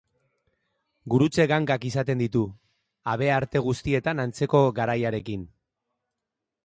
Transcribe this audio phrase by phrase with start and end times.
[1.13, 2.41] Gurutze gangak izaten ditu,
[3.13, 5.45] habearte guztietan antzeko garaiarekin.